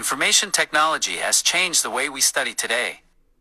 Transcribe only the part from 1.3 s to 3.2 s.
changed the way we study today.